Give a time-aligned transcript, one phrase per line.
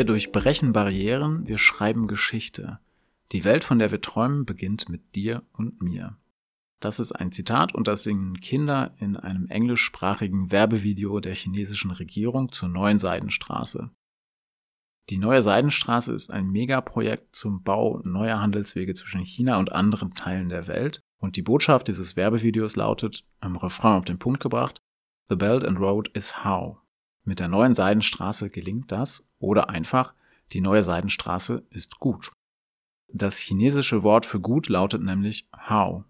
[0.00, 2.78] Wir durchbrechen Barrieren, wir schreiben Geschichte.
[3.32, 6.16] Die Welt, von der wir träumen, beginnt mit dir und mir.
[6.80, 12.50] Das ist ein Zitat und das singen Kinder in einem englischsprachigen Werbevideo der chinesischen Regierung
[12.50, 13.90] zur neuen Seidenstraße.
[15.10, 20.48] Die neue Seidenstraße ist ein Megaprojekt zum Bau neuer Handelswege zwischen China und anderen Teilen
[20.48, 24.80] der Welt und die Botschaft dieses Werbevideos lautet, im Refrain auf den Punkt gebracht,
[25.28, 26.78] The Belt and Road is how.
[27.24, 30.14] Mit der neuen Seidenstraße gelingt das oder einfach,
[30.52, 32.32] die neue Seidenstraße ist gut.
[33.12, 36.04] Das chinesische Wort für gut lautet nämlich how.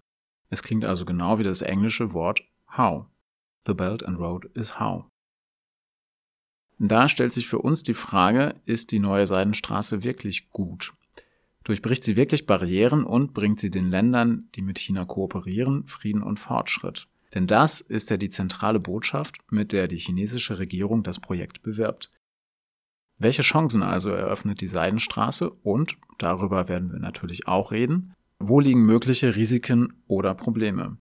[0.49, 2.43] Es klingt also genau wie das englische Wort
[2.77, 3.05] how.
[3.65, 5.05] The Belt and Road is how.
[6.79, 10.93] Da stellt sich für uns die Frage, ist die neue Seidenstraße wirklich gut?
[11.63, 16.39] Durchbricht sie wirklich Barrieren und bringt sie den Ländern, die mit China kooperieren, Frieden und
[16.39, 17.07] Fortschritt?
[17.33, 22.11] Denn das ist ja die zentrale Botschaft, mit der die chinesische Regierung das Projekt bewirbt.
[23.17, 28.85] Welche Chancen also eröffnet die Seidenstraße und, darüber werden wir natürlich auch reden, wo liegen
[28.85, 30.97] mögliche Risiken oder Probleme?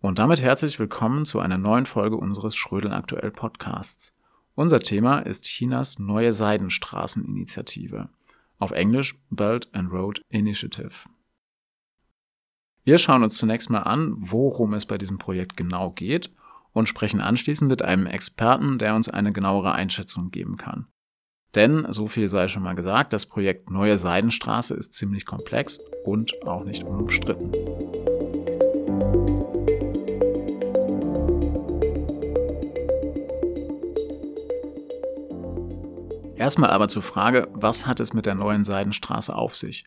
[0.00, 4.14] Und damit herzlich willkommen zu einer neuen Folge unseres Schrödel aktuell Podcasts.
[4.54, 8.08] Unser Thema ist Chinas neue Seidenstraßeninitiative.
[8.58, 11.08] Auf Englisch Belt and Road Initiative.
[12.88, 16.30] Wir schauen uns zunächst mal an, worum es bei diesem Projekt genau geht
[16.72, 20.86] und sprechen anschließend mit einem Experten, der uns eine genauere Einschätzung geben kann.
[21.54, 26.32] Denn, so viel sei schon mal gesagt, das Projekt Neue Seidenstraße ist ziemlich komplex und
[26.46, 27.52] auch nicht unumstritten.
[36.36, 39.84] Erstmal aber zur Frage, was hat es mit der neuen Seidenstraße auf sich?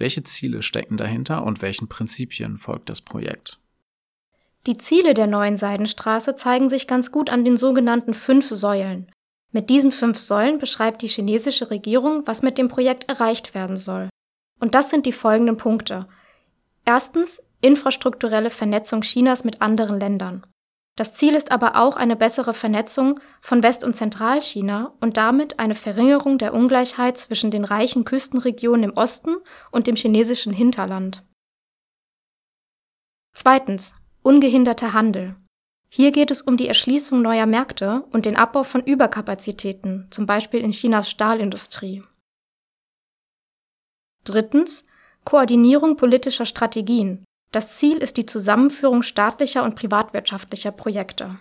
[0.00, 3.58] Welche Ziele stecken dahinter und welchen Prinzipien folgt das Projekt?
[4.66, 9.12] Die Ziele der neuen Seidenstraße zeigen sich ganz gut an den sogenannten fünf Säulen.
[9.52, 14.08] Mit diesen fünf Säulen beschreibt die chinesische Regierung, was mit dem Projekt erreicht werden soll.
[14.58, 16.06] Und das sind die folgenden Punkte.
[16.86, 20.42] Erstens infrastrukturelle Vernetzung Chinas mit anderen Ländern.
[21.00, 25.74] Das Ziel ist aber auch eine bessere Vernetzung von West- und Zentralchina und damit eine
[25.74, 29.36] Verringerung der Ungleichheit zwischen den reichen Küstenregionen im Osten
[29.70, 31.26] und dem chinesischen Hinterland.
[33.34, 35.36] Zweitens ungehinderter Handel.
[35.88, 40.60] Hier geht es um die Erschließung neuer Märkte und den Abbau von Überkapazitäten, zum Beispiel
[40.60, 42.04] in Chinas Stahlindustrie.
[44.24, 44.84] Drittens
[45.24, 47.24] Koordinierung politischer Strategien.
[47.50, 51.36] Das Ziel ist die Zusammenführung staatlicher und privatwirtschaftlicher Projekte.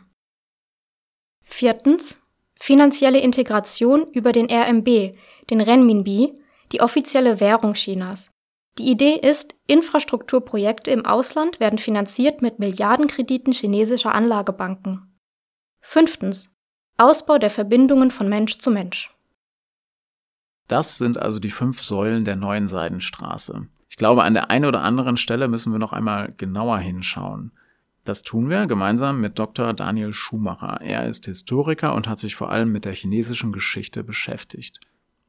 [1.44, 2.22] Viertens
[2.60, 5.16] finanzielle Integration über den RMB,
[5.50, 6.34] den Renminbi,
[6.72, 8.32] die offizielle Währung Chinas,
[8.80, 15.20] die Idee ist, Infrastrukturprojekte im Ausland werden finanziert mit Milliardenkrediten chinesischer Anlagebanken.
[15.82, 16.56] Fünftens.
[16.98, 19.14] Ausbau der Verbindungen von Mensch zu Mensch.
[20.70, 23.68] Das sind also die fünf Säulen der neuen Seidenstraße.
[24.00, 27.52] Ich glaube, an der einen oder anderen Stelle müssen wir noch einmal genauer hinschauen.
[28.06, 29.74] Das tun wir gemeinsam mit Dr.
[29.74, 30.80] Daniel Schumacher.
[30.80, 34.80] Er ist Historiker und hat sich vor allem mit der chinesischen Geschichte beschäftigt.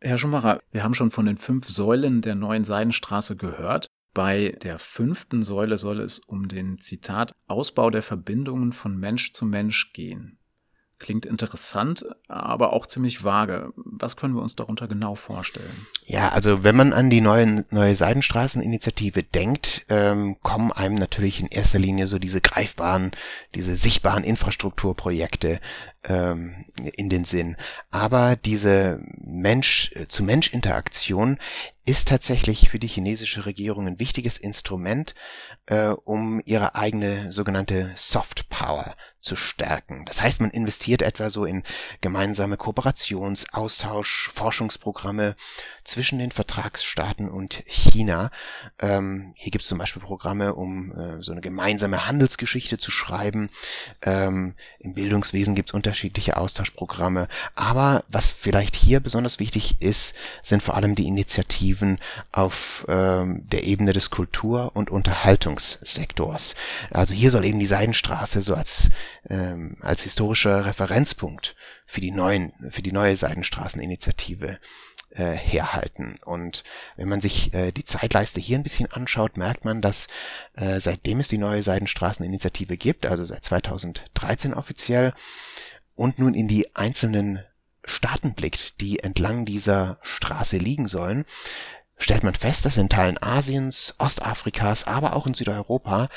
[0.00, 3.88] Herr Schumacher, wir haben schon von den fünf Säulen der neuen Seidenstraße gehört.
[4.14, 9.46] Bei der fünften Säule soll es um den Zitat Ausbau der Verbindungen von Mensch zu
[9.46, 10.38] Mensch gehen.
[11.00, 13.72] Klingt interessant, aber auch ziemlich vage.
[13.74, 15.86] Was können wir uns darunter genau vorstellen?
[16.04, 21.46] Ja, also wenn man an die neue, neue Seidenstraßeninitiative denkt, ähm, kommen einem natürlich in
[21.46, 23.12] erster Linie so diese greifbaren,
[23.54, 25.60] diese sichtbaren Infrastrukturprojekte
[26.04, 27.56] ähm, in den Sinn.
[27.90, 31.38] Aber diese Mensch-zu-Mensch-Interaktion
[31.84, 35.14] ist tatsächlich für die chinesische Regierung ein wichtiges Instrument,
[35.66, 40.04] äh, um ihre eigene sogenannte Soft Power zu stärken.
[40.06, 41.62] Das heißt, man investiert etwa so in
[42.00, 45.36] gemeinsame Kooperations-, Austausch-, Forschungsprogramme
[45.84, 48.30] zwischen den Vertragsstaaten und China.
[48.78, 53.50] Ähm, hier gibt es zum Beispiel Programme, um äh, so eine gemeinsame Handelsgeschichte zu schreiben.
[54.02, 57.26] Ähm, Im Bildungswesen gibt es unterschiedliche Austauschprogramme.
[57.56, 61.98] Aber was vielleicht hier besonders wichtig ist, sind vor allem die Initiativen
[62.30, 66.54] auf ähm, der Ebene des Kultur- und Unterhaltungssektors.
[66.92, 68.90] Also hier soll eben die Seidenstraße so als
[69.28, 71.56] ähm, als historischer Referenzpunkt
[71.86, 74.60] für die neuen, für die neue Seidenstraßeninitiative
[75.10, 76.16] äh, herhalten.
[76.24, 76.62] Und
[76.96, 80.06] wenn man sich äh, die Zeitleiste hier ein bisschen anschaut, merkt man, dass
[80.54, 85.12] äh, seitdem es die neue Seidenstraßeninitiative gibt, also seit 2013 offiziell,
[86.00, 87.44] und nun in die einzelnen
[87.84, 91.26] Staaten blickt, die entlang dieser Straße liegen sollen,
[91.98, 96.08] stellt man fest, dass in Teilen Asiens, Ostafrikas, aber auch in Südeuropa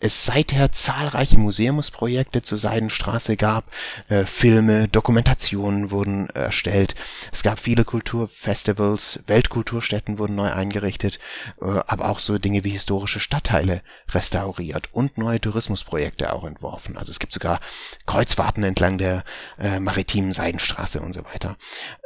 [0.00, 3.70] es seither zahlreiche Museumsprojekte zur Seidenstraße gab,
[4.08, 6.94] äh, Filme, Dokumentationen wurden erstellt,
[7.32, 11.18] es gab viele Kulturfestivals, Weltkulturstätten wurden neu eingerichtet,
[11.60, 16.96] äh, aber auch so Dinge wie historische Stadtteile restauriert und neue Tourismusprojekte auch entworfen.
[16.96, 17.60] Also es gibt sogar
[18.06, 19.24] Kreuzfahrten entlang der
[19.58, 21.56] äh, maritimen Seidenstraße und so weiter.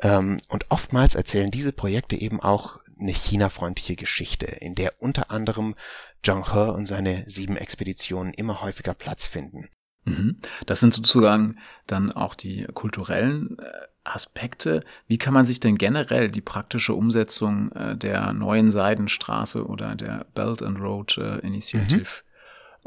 [0.03, 5.75] Ähm, und oftmals erzählen diese Projekte eben auch eine China-freundliche Geschichte, in der unter anderem
[6.25, 9.69] Zhang He und seine sieben Expeditionen immer häufiger Platz finden.
[10.05, 10.39] Mhm.
[10.67, 11.57] Das sind sozusagen
[11.87, 13.71] dann auch die kulturellen äh,
[14.05, 14.81] Aspekte.
[15.07, 20.27] Wie kann man sich denn generell die praktische Umsetzung äh, der neuen Seidenstraße oder der
[20.35, 22.23] Belt and Road äh, Initiative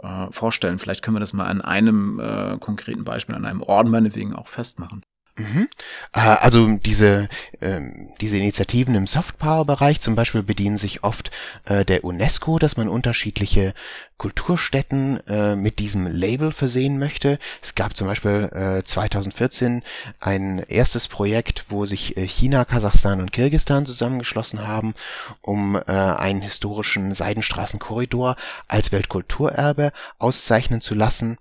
[0.04, 0.32] mhm.
[0.32, 0.78] vorstellen?
[0.78, 2.22] Vielleicht können wir das mal an einem
[2.60, 5.02] konkreten Beispiel, an einem Ort meinetwegen auch festmachen.
[5.38, 5.70] Mhm.
[6.14, 7.30] Äh, also diese,
[7.62, 11.30] ähm, diese Initiativen im Softpower-Bereich zum Beispiel bedienen sich oft
[11.66, 13.76] äh, der UNESCO, dass man unterschiedliche
[14.18, 17.38] Kulturstätten äh, mit diesem Label versehen möchte.
[17.62, 18.50] Es gab zum Beispiel
[18.84, 19.84] 2014
[20.20, 24.96] ein erstes Projekt, wo sich China, Kasachstan und Kirgistan zusammengeschlossen haben,
[25.42, 28.36] um einen historischen Seidenstraßenkorridor
[28.68, 31.38] als Weltkulturerbe auszeichnen zu lassen.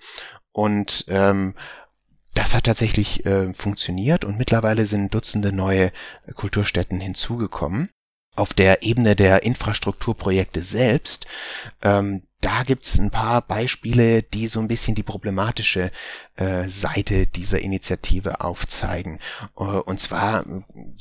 [0.52, 1.54] Und ähm,
[2.36, 5.90] das hat tatsächlich äh, funktioniert und mittlerweile sind Dutzende neue
[6.34, 7.88] Kulturstätten hinzugekommen.
[8.34, 11.26] Auf der Ebene der Infrastrukturprojekte selbst,
[11.82, 15.90] ähm, da gibt's ein paar Beispiele, die so ein bisschen die problematische
[16.36, 19.18] äh, Seite dieser Initiative aufzeigen.
[19.56, 20.44] Äh, und zwar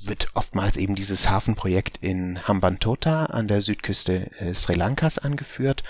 [0.01, 5.83] wird oftmals eben dieses Hafenprojekt in Hambantota an der Südküste äh, Sri Lankas angeführt.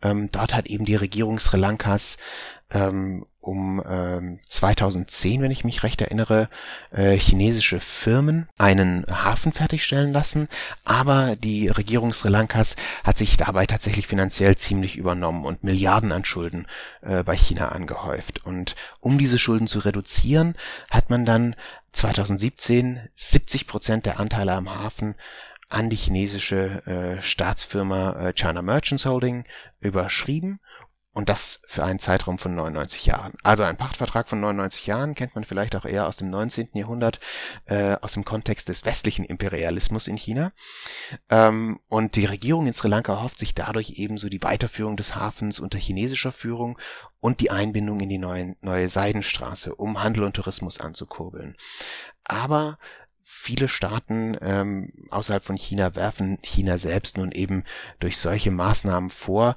[0.00, 2.16] Ähm, dort hat eben die Regierung Sri Lankas
[2.70, 6.48] ähm, um ähm, 2010, wenn ich mich recht erinnere,
[6.90, 10.48] äh, chinesische Firmen einen Hafen fertigstellen lassen,
[10.84, 16.24] aber die Regierung Sri Lankas hat sich dabei tatsächlich finanziell ziemlich übernommen und Milliarden an
[16.24, 16.66] Schulden
[17.02, 18.44] äh, bei China angehäuft.
[18.44, 20.56] Und um diese Schulden zu reduzieren,
[20.90, 21.54] hat man dann
[21.92, 25.14] 2017 70 Prozent der Anteile am Hafen
[25.68, 29.44] an die chinesische äh, Staatsfirma äh, China Merchants Holding
[29.80, 30.60] überschrieben
[31.16, 33.32] und das für einen Zeitraum von 99 Jahren.
[33.42, 36.68] Also ein Pachtvertrag von 99 Jahren kennt man vielleicht auch eher aus dem 19.
[36.74, 37.20] Jahrhundert,
[37.64, 40.52] äh, aus dem Kontext des westlichen Imperialismus in China.
[41.30, 45.58] Ähm, und die Regierung in Sri Lanka hofft sich dadurch ebenso die Weiterführung des Hafens
[45.58, 46.78] unter chinesischer Führung
[47.18, 51.56] und die Einbindung in die neue, neue Seidenstraße, um Handel und Tourismus anzukurbeln.
[52.24, 52.78] Aber
[53.24, 57.64] viele Staaten ähm, außerhalb von China werfen China selbst nun eben
[58.00, 59.56] durch solche Maßnahmen vor,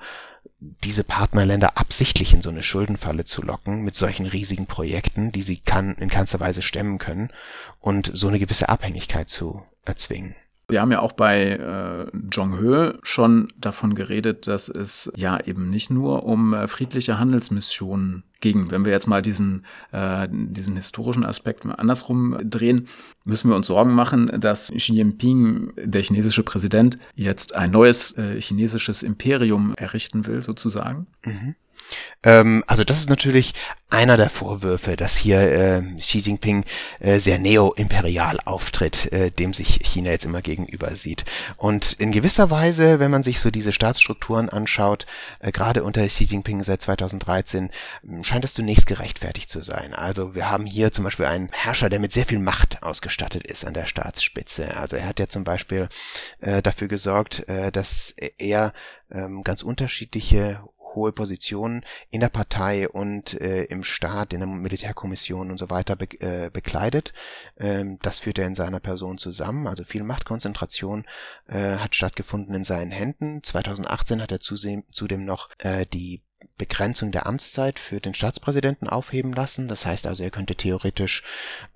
[0.60, 5.58] diese Partnerländer absichtlich in so eine Schuldenfalle zu locken mit solchen riesigen Projekten, die sie
[5.58, 7.32] kann, in keinster Weise stemmen können
[7.80, 10.36] und so eine gewisse Abhängigkeit zu erzwingen.
[10.70, 15.90] Wir haben ja auch bei äh, Zhonghe schon davon geredet, dass es ja eben nicht
[15.90, 18.72] nur um äh, friedliche Handelsmissionen ging.
[18.72, 22.88] Wenn wir jetzt mal diesen, äh, diesen historischen Aspekt mal andersrum drehen,
[23.26, 28.40] müssen wir uns Sorgen machen, dass Xi Jinping, der chinesische Präsident, jetzt ein neues äh,
[28.40, 31.08] chinesisches Imperium errichten will, sozusagen.
[31.26, 31.56] Mhm.
[32.24, 33.54] Ähm, also das ist natürlich
[33.90, 36.64] einer der Vorwürfe, dass hier äh, Xi Jinping
[37.00, 41.26] äh, sehr neoimperial auftritt, äh, dem sich China jetzt immer gegenüber sieht.
[41.58, 45.08] Und in gewisser Weise, wenn man sich so diese Staatsstrukturen anschaut,
[45.40, 47.72] äh, gerade unter Xi Jinping seit 2013,
[48.04, 49.94] hm, scheint das zunächst gerechtfertigt zu sein.
[49.94, 53.66] Also wir haben hier zum Beispiel einen Herrscher, der mit sehr viel Macht ausgestattet ist
[53.66, 54.78] an der Staatsspitze.
[54.78, 55.90] Also er hat ja zum Beispiel
[56.42, 58.74] äh, dafür gesorgt, äh, dass er
[59.12, 60.62] ähm, ganz unterschiedliche
[60.96, 65.96] hohe Positionen in der Partei und äh, im Staat, in der Militärkommission und so weiter
[65.96, 67.14] be äh, bekleidet.
[67.58, 69.68] Ähm, das führt er in seiner Person zusammen.
[69.68, 71.06] Also viel Machtkonzentration
[71.48, 73.44] äh, hat stattgefunden in seinen Händen.
[73.44, 76.22] 2018 hat er zudem noch äh, die
[76.58, 79.68] Begrenzung der Amtszeit für den Staatspräsidenten aufheben lassen.
[79.68, 81.24] Das heißt also, er könnte theoretisch,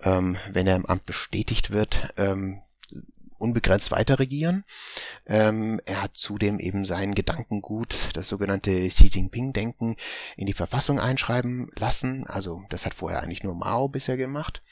[0.02, 2.62] ähm, wenn er im Amt bestätigt wird, ähm,
[3.44, 4.64] unbegrenzt weiter regieren.
[5.28, 9.98] Ähm, er hat zudem eben sein Gedankengut, das sogenannte Xi Jinping-Denken,
[10.38, 12.26] in die Verfassung einschreiben lassen.
[12.26, 14.64] Also das hat vorher eigentlich nur Mao bisher gemacht.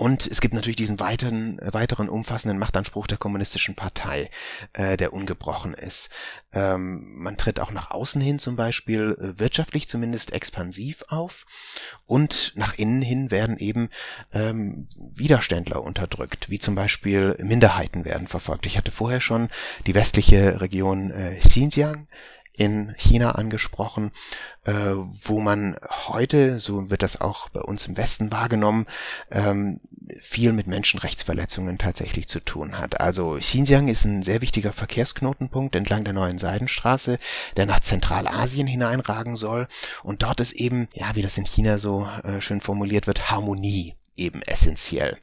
[0.00, 4.30] Und es gibt natürlich diesen weiteren, weiteren umfassenden Machtanspruch der kommunistischen Partei,
[4.72, 6.08] äh, der ungebrochen ist.
[6.54, 11.44] Ähm, man tritt auch nach außen hin zum Beispiel äh, wirtschaftlich zumindest expansiv auf
[12.06, 13.90] und nach innen hin werden eben
[14.32, 18.64] ähm, Widerständler unterdrückt, wie zum Beispiel Minderheiten werden verfolgt.
[18.64, 19.50] Ich hatte vorher schon
[19.86, 22.08] die westliche Region äh, Xinjiang
[22.52, 24.12] in China angesprochen,
[24.64, 25.76] äh, wo man
[26.08, 28.86] heute, so wird das auch bei uns im Westen wahrgenommen,
[29.30, 29.80] ähm,
[30.20, 33.00] viel mit Menschenrechtsverletzungen tatsächlich zu tun hat.
[33.00, 37.18] Also Xinjiang ist ein sehr wichtiger Verkehrsknotenpunkt entlang der neuen Seidenstraße,
[37.56, 39.68] der nach Zentralasien hineinragen soll.
[40.02, 43.94] Und dort ist eben, ja, wie das in China so äh, schön formuliert wird, Harmonie
[44.20, 45.18] eben essentiell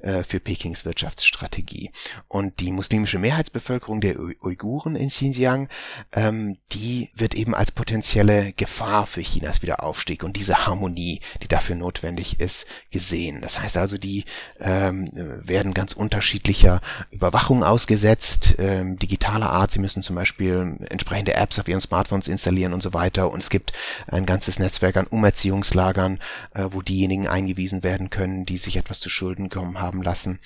[0.00, 1.90] äh, für Pekings Wirtschaftsstrategie.
[2.28, 5.68] Und die muslimische Mehrheitsbevölkerung der Uiguren in Xinjiang,
[6.12, 11.76] ähm, die wird eben als potenzielle Gefahr für Chinas Wiederaufstieg und diese Harmonie, die dafür
[11.76, 13.40] notwendig ist, gesehen.
[13.40, 14.24] Das heißt also, die
[14.60, 16.80] ähm, werden ganz unterschiedlicher
[17.10, 19.70] Überwachung ausgesetzt, ähm, digitaler Art.
[19.70, 23.30] Sie müssen zum Beispiel entsprechende Apps auf ihren Smartphones installieren und so weiter.
[23.30, 23.72] Und es gibt
[24.06, 26.18] ein ganzes Netzwerk an Umerziehungslagern,
[26.54, 30.40] äh, wo diejenigen eingewiesen werden können, die sich etwas zu Schulden kommen haben lassen.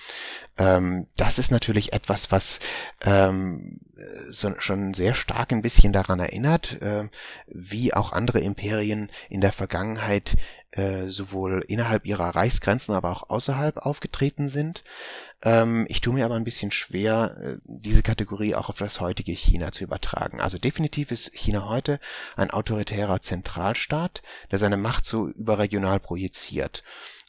[0.56, 2.60] Ähm, das ist natürlich etwas, was
[3.02, 3.80] ähm,
[4.28, 7.08] so, schon sehr stark ein bisschen daran erinnert, äh,
[7.46, 10.36] wie auch andere Imperien in der Vergangenheit
[10.72, 14.82] äh, sowohl innerhalb ihrer Reichsgrenzen, aber auch außerhalb aufgetreten sind.
[15.42, 19.32] Ähm, ich tue mir aber ein bisschen schwer, äh, diese Kategorie auch auf das heutige
[19.32, 20.40] China zu übertragen.
[20.40, 22.00] Also definitiv ist China heute
[22.34, 26.82] ein autoritärer Zentralstaat, der seine Macht so überregional projiziert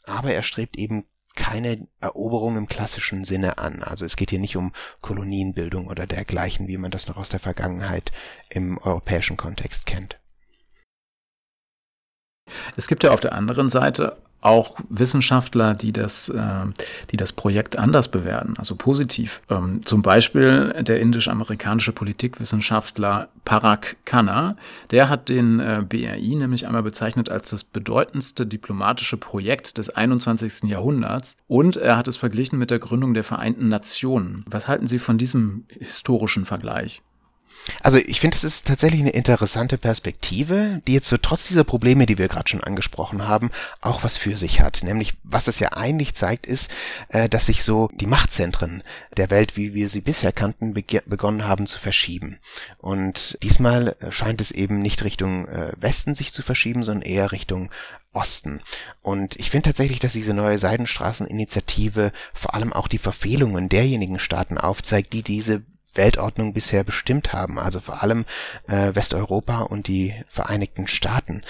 [0.06, 3.82] aber er strebt eben keine Eroberung im klassischen Sinne an.
[3.82, 4.72] Also es geht hier nicht um
[5.02, 8.10] Kolonienbildung oder dergleichen, wie man das noch aus der Vergangenheit
[8.48, 10.18] im europäischen Kontext kennt.
[12.74, 16.40] Es gibt ja auf der anderen Seite auch Wissenschaftler, die das, äh,
[17.10, 19.42] die das Projekt anders bewerten, also positiv.
[19.50, 24.56] Ähm, zum Beispiel der indisch-amerikanische Politikwissenschaftler Parag Khanna,
[24.92, 30.70] der hat den äh, BRI nämlich einmal bezeichnet als das bedeutendste diplomatische Projekt des 21.
[30.70, 34.44] Jahrhunderts und er hat es verglichen mit der Gründung der Vereinten Nationen.
[34.48, 37.02] Was halten Sie von diesem historischen Vergleich?
[37.82, 42.06] Also ich finde, es ist tatsächlich eine interessante Perspektive, die jetzt so trotz dieser Probleme,
[42.06, 44.82] die wir gerade schon angesprochen haben, auch was für sich hat.
[44.82, 46.70] Nämlich, was es ja eigentlich zeigt, ist,
[47.08, 48.82] äh, dass sich so die Machtzentren
[49.16, 52.38] der Welt, wie wir sie bisher kannten, begonnen haben zu verschieben.
[52.78, 57.70] Und diesmal scheint es eben nicht Richtung äh, Westen sich zu verschieben, sondern eher Richtung
[58.16, 58.62] Osten.
[59.02, 64.56] Und ich finde tatsächlich, dass diese neue Seidenstraßeninitiative vor allem auch die Verfehlungen derjenigen Staaten
[64.58, 65.62] aufzeigt, die diese
[65.96, 68.24] Weltordnung bisher bestimmt haben, also vor allem
[68.68, 71.42] äh, Westeuropa und die Vereinigten Staaten.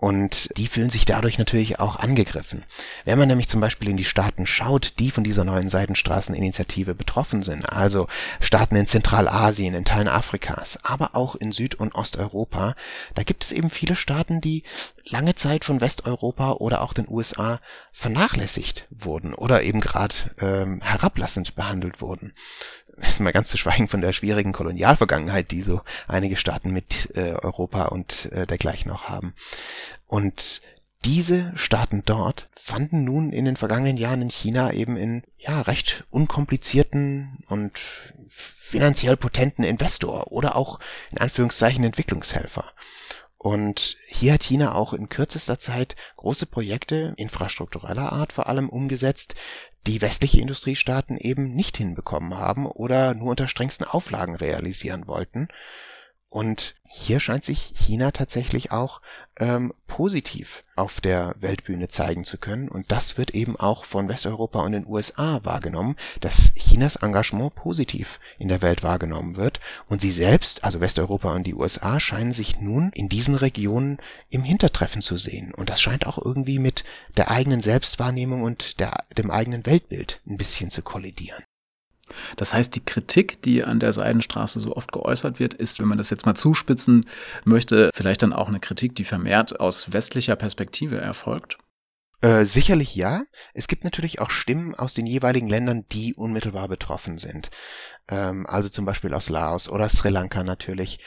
[0.00, 2.64] Und die fühlen sich dadurch natürlich auch angegriffen.
[3.04, 7.42] Wenn man nämlich zum Beispiel in die Staaten schaut, die von dieser neuen Seidenstraßeninitiative betroffen
[7.42, 8.08] sind, also
[8.40, 12.76] Staaten in Zentralasien, in Teilen Afrikas, aber auch in Süd- und Osteuropa,
[13.14, 14.62] da gibt es eben viele Staaten, die
[15.04, 17.60] lange Zeit von Westeuropa oder auch den USA
[17.92, 22.32] vernachlässigt wurden oder eben gerade ähm, herablassend behandelt wurden
[23.20, 27.86] mal ganz zu schweigen von der schwierigen Kolonialvergangenheit, die so einige Staaten mit äh, Europa
[27.86, 29.34] und äh, dergleichen auch haben.
[30.06, 30.60] Und
[31.04, 36.04] diese Staaten dort fanden nun in den vergangenen Jahren in China eben in ja recht
[36.10, 37.78] unkomplizierten und
[38.28, 40.78] finanziell potenten Investor oder auch
[41.10, 42.72] in Anführungszeichen Entwicklungshelfer.
[43.38, 49.34] Und hier hat China auch in kürzester Zeit große Projekte infrastruktureller Art vor allem umgesetzt,
[49.86, 55.48] die westliche Industriestaaten eben nicht hinbekommen haben oder nur unter strengsten Auflagen realisieren wollten.
[56.30, 59.00] Und hier scheint sich China tatsächlich auch
[59.36, 62.68] ähm, positiv auf der Weltbühne zeigen zu können.
[62.68, 68.20] Und das wird eben auch von Westeuropa und den USA wahrgenommen, dass Chinas Engagement positiv
[68.38, 69.58] in der Welt wahrgenommen wird.
[69.88, 74.44] Und sie selbst, also Westeuropa und die USA, scheinen sich nun in diesen Regionen im
[74.44, 75.52] Hintertreffen zu sehen.
[75.52, 76.84] Und das scheint auch irgendwie mit
[77.16, 81.42] der eigenen Selbstwahrnehmung und der, dem eigenen Weltbild ein bisschen zu kollidieren.
[82.36, 85.98] Das heißt, die Kritik, die an der Seidenstraße so oft geäußert wird, ist, wenn man
[85.98, 87.06] das jetzt mal zuspitzen
[87.44, 91.58] möchte, vielleicht dann auch eine Kritik, die vermehrt aus westlicher Perspektive erfolgt?
[92.22, 93.22] Äh, sicherlich ja.
[93.54, 97.50] Es gibt natürlich auch Stimmen aus den jeweiligen Ländern, die unmittelbar betroffen sind.
[98.08, 101.00] Ähm, also zum Beispiel aus Laos oder Sri Lanka natürlich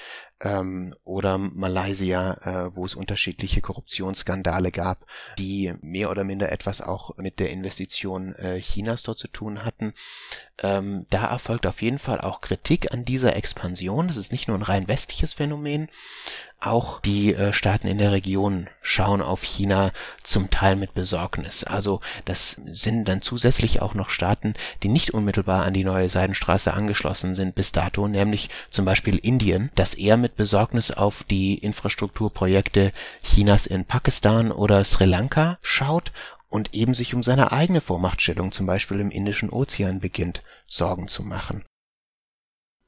[0.43, 5.05] ähm, oder Malaysia, äh, wo es unterschiedliche Korruptionsskandale gab,
[5.39, 9.93] die mehr oder minder etwas auch mit der Investition äh, Chinas dort zu tun hatten.
[10.59, 14.07] Ähm, da erfolgt auf jeden Fall auch Kritik an dieser Expansion.
[14.07, 15.89] Das ist nicht nur ein rein westliches Phänomen.
[16.65, 19.91] Auch die äh, Staaten in der Region schauen auf China
[20.23, 21.65] zum Teil mit Besorgnis.
[21.65, 26.73] Also das sind dann zusätzlich auch noch Staaten, die nicht unmittelbar an die neue Seidenstraße
[26.73, 32.93] angeschlossen sind bis dato, nämlich zum Beispiel Indien, das eher mit Besorgnis auf die Infrastrukturprojekte
[33.23, 36.13] Chinas in Pakistan oder Sri Lanka schaut
[36.47, 41.23] und eben sich um seine eigene Vormachtstellung zum Beispiel im Indischen Ozean beginnt Sorgen zu
[41.23, 41.65] machen.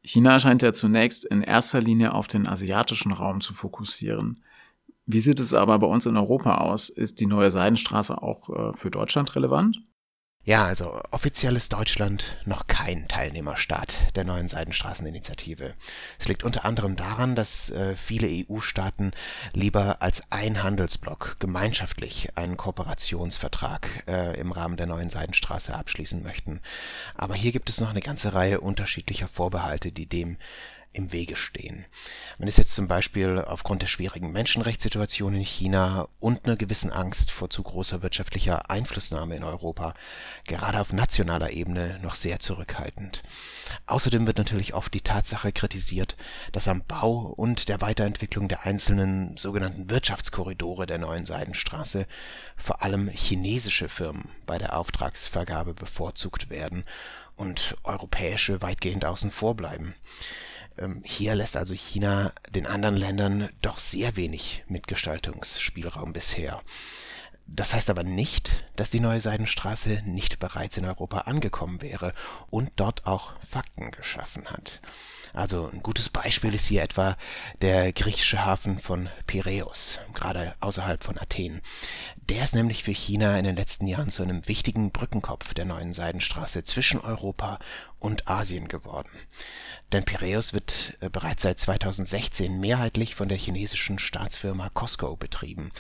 [0.06, 4.44] China scheint ja zunächst in erster Linie auf den asiatischen Raum zu fokussieren.
[5.08, 6.90] Wie sieht es aber bei uns in Europa aus?
[6.90, 9.82] Ist die neue Seidenstraße auch äh, für Deutschland relevant?
[10.48, 15.74] Ja, also offiziell ist Deutschland noch kein Teilnehmerstaat der neuen Seidenstraßeninitiative.
[16.20, 19.14] Es liegt unter anderem daran, dass äh, viele EU-Staaten
[19.54, 26.62] lieber als ein Handelsblock gemeinschaftlich einen Kooperationsvertrag äh, im Rahmen der neuen Seidenstraße abschließen möchten.
[27.16, 30.38] Aber hier gibt es noch eine ganze Reihe unterschiedlicher Vorbehalte, die dem
[30.96, 31.86] im Wege stehen.
[32.40, 37.32] Man ist jetzt zum Beispiel aufgrund der schwierigen Menschenrechtssituation in China und einer gewissen Angst
[37.32, 39.94] vor zu großer wirtschaftlicher Einflussnahme in Europa
[40.48, 43.24] gerade auf nationaler Ebene noch sehr zurückhaltend.
[43.88, 46.16] Außerdem wird natürlich oft die Tatsache kritisiert,
[46.52, 52.08] dass am Bau und der Weiterentwicklung der einzelnen sogenannten Wirtschaftskorridore der neuen Seidenstraße
[52.56, 56.86] vor allem chinesische Firmen bei der Auftragsvergabe bevorzugt werden
[57.36, 59.96] und europäische weitgehend außen vor bleiben.
[60.78, 66.62] Ähm, hier lässt also China den anderen Ländern doch sehr wenig Mitgestaltungsspielraum bisher.
[67.48, 72.14] Das heißt aber nicht, dass die neue Seidenstraße nicht bereits in Europa angekommen wäre
[72.50, 74.82] und dort auch Fakten geschaffen hat.
[75.36, 77.18] Also ein gutes Beispiel ist hier etwa
[77.62, 81.62] der griechische Hafen von Piräus, gerade außerhalb von Athen.
[82.30, 85.92] Der ist nämlich für China in den letzten Jahren zu einem wichtigen Brückenkopf der neuen
[85.92, 87.60] Seidenstraße zwischen Europa
[88.00, 89.10] und Asien geworden.
[89.92, 95.72] Denn Piräus wird äh, bereits seit 2016 mehrheitlich von der chinesischen Staatsfirma COSCO betrieben.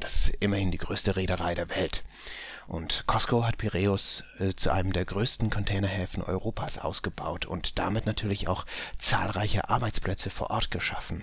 [0.00, 2.02] Das ist immerhin die größte Reederei der Welt.
[2.66, 8.48] Und COSCO hat Piräus äh, zu einem der größten Containerhäfen Europas ausgebaut und damit natürlich
[8.48, 8.66] auch
[8.98, 11.22] zahlreiche Arbeitsplätze vor Ort geschaffen.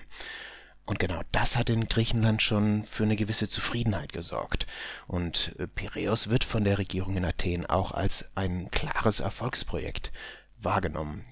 [0.86, 4.66] Und genau das hat in Griechenland schon für eine gewisse Zufriedenheit gesorgt.
[5.06, 10.12] Und äh, Piräus wird von der Regierung in Athen auch als ein klares Erfolgsprojekt
[10.58, 11.24] wahrgenommen.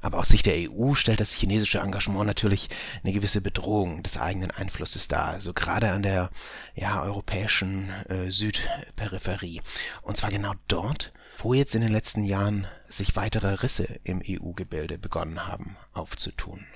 [0.00, 2.68] Aber aus Sicht der EU stellt das chinesische Engagement natürlich
[3.02, 6.30] eine gewisse Bedrohung des eigenen Einflusses dar, also gerade an der
[6.74, 9.62] ja, europäischen äh, Südperipherie.
[10.02, 14.98] Und zwar genau dort, wo jetzt in den letzten Jahren sich weitere Risse im EU-Gebilde
[14.98, 16.66] begonnen haben aufzutun.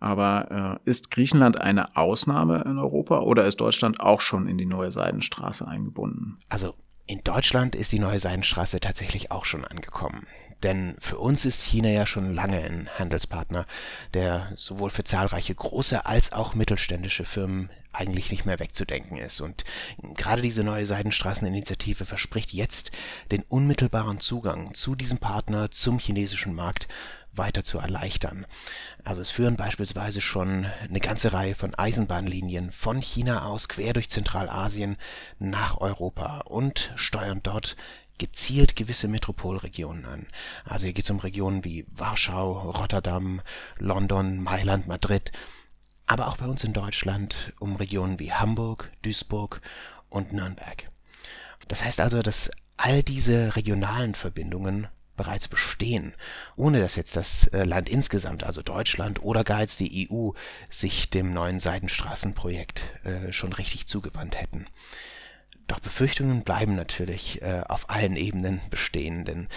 [0.00, 4.66] Aber äh, ist Griechenland eine Ausnahme in Europa oder ist Deutschland auch schon in die
[4.66, 6.38] neue Seidenstraße eingebunden?
[6.48, 6.74] Also
[7.06, 10.26] in Deutschland ist die neue Seidenstraße tatsächlich auch schon angekommen.
[10.62, 13.66] Denn für uns ist China ja schon lange ein Handelspartner,
[14.14, 19.40] der sowohl für zahlreiche große als auch mittelständische Firmen eigentlich nicht mehr wegzudenken ist.
[19.40, 19.64] Und
[20.16, 22.90] gerade diese neue Seidenstraßeninitiative verspricht jetzt
[23.30, 26.88] den unmittelbaren Zugang zu diesem Partner zum chinesischen Markt
[27.36, 28.46] weiter zu erleichtern.
[29.04, 34.10] Also es führen beispielsweise schon eine ganze Reihe von Eisenbahnlinien von China aus quer durch
[34.10, 34.96] Zentralasien
[35.38, 37.76] nach Europa und steuern dort
[38.18, 40.26] gezielt gewisse Metropolregionen an.
[40.64, 43.40] Also hier geht es um Regionen wie Warschau, Rotterdam,
[43.78, 45.32] London, Mailand, Madrid,
[46.06, 49.60] aber auch bei uns in Deutschland um Regionen wie Hamburg, Duisburg
[50.10, 50.90] und Nürnberg.
[51.68, 56.14] Das heißt also, dass all diese regionalen Verbindungen bereits bestehen,
[56.56, 60.30] ohne dass jetzt das äh, Land insgesamt, also Deutschland oder gar jetzt die EU,
[60.70, 64.66] sich dem neuen Seidenstraßenprojekt äh, schon richtig zugewandt hätten.
[65.66, 69.48] Doch Befürchtungen bleiben natürlich äh, auf allen Ebenen bestehen, denn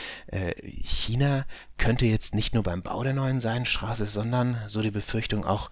[0.81, 1.45] China
[1.77, 5.69] könnte jetzt nicht nur beim Bau der neuen Seidenstraße, sondern, so die Befürchtung, auch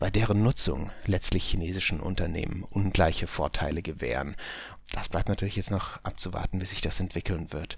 [0.00, 4.34] bei deren Nutzung letztlich chinesischen Unternehmen ungleiche Vorteile gewähren.
[4.92, 7.76] Das bleibt natürlich jetzt noch abzuwarten, wie sich das entwickeln wird.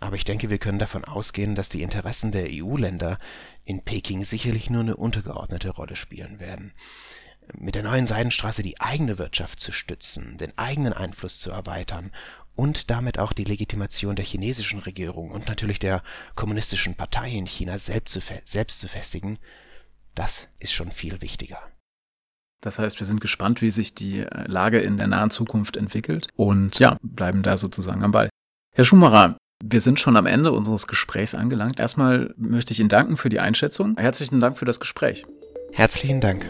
[0.00, 3.18] Aber ich denke, wir können davon ausgehen, dass die Interessen der EU-Länder
[3.64, 6.72] in Peking sicherlich nur eine untergeordnete Rolle spielen werden
[7.58, 12.12] mit der neuen Seidenstraße die eigene Wirtschaft zu stützen, den eigenen Einfluss zu erweitern
[12.54, 16.02] und damit auch die Legitimation der chinesischen Regierung und natürlich der
[16.34, 19.38] kommunistischen Partei in China selbst zu, selbst zu festigen,
[20.14, 21.60] das ist schon viel wichtiger.
[22.62, 26.26] Das heißt, wir sind gespannt, wie sich die äh, Lage in der nahen Zukunft entwickelt
[26.36, 28.28] und ja, bleiben da sozusagen am Ball.
[28.74, 31.80] Herr Schumacher, wir sind schon am Ende unseres Gesprächs angelangt.
[31.80, 33.96] Erstmal möchte ich Ihnen danken für die Einschätzung.
[33.98, 35.26] Herzlichen Dank für das Gespräch.
[35.72, 36.44] Herzlichen Dank.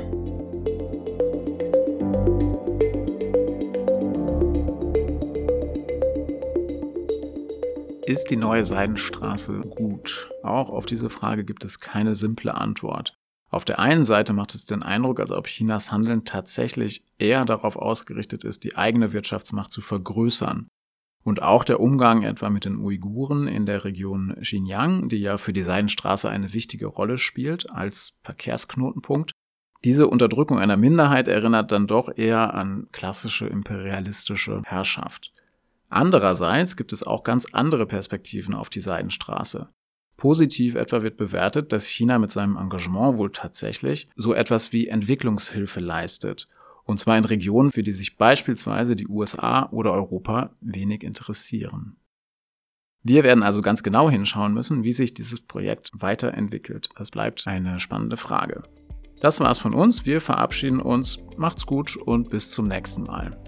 [8.06, 10.30] Ist die neue Seidenstraße gut?
[10.42, 13.14] Auch auf diese Frage gibt es keine simple Antwort.
[13.50, 17.76] Auf der einen Seite macht es den Eindruck, als ob Chinas Handeln tatsächlich eher darauf
[17.76, 20.68] ausgerichtet ist, die eigene Wirtschaftsmacht zu vergrößern.
[21.22, 25.52] Und auch der Umgang etwa mit den Uiguren in der Region Xinjiang, die ja für
[25.52, 29.32] die Seidenstraße eine wichtige Rolle spielt als Verkehrsknotenpunkt.
[29.84, 35.32] Diese Unterdrückung einer Minderheit erinnert dann doch eher an klassische imperialistische Herrschaft.
[35.88, 39.68] Andererseits gibt es auch ganz andere Perspektiven auf die Seidenstraße.
[40.16, 45.80] Positiv etwa wird bewertet, dass China mit seinem Engagement wohl tatsächlich so etwas wie Entwicklungshilfe
[45.80, 46.48] leistet.
[46.90, 51.96] Und zwar in Regionen, für die sich beispielsweise die USA oder Europa wenig interessieren.
[53.04, 56.88] Wir werden also ganz genau hinschauen müssen, wie sich dieses Projekt weiterentwickelt.
[56.96, 58.64] Das bleibt eine spannende Frage.
[59.20, 60.04] Das war's von uns.
[60.04, 61.22] Wir verabschieden uns.
[61.36, 63.38] Macht's gut und bis zum nächsten Mal.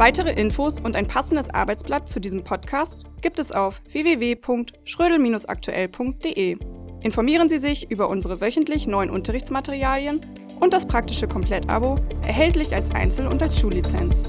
[0.00, 6.56] Weitere Infos und ein passendes Arbeitsblatt zu diesem Podcast gibt es auf www.schrödel-aktuell.de.
[7.02, 10.24] Informieren Sie sich über unsere wöchentlich neuen Unterrichtsmaterialien
[10.58, 14.26] und das praktische Komplettabo, erhältlich als Einzel- und als Schullizenz.